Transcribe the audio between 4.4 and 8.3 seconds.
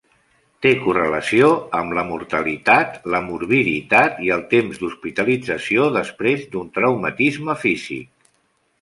temps d'hospitalització després d'un traumatisme físic.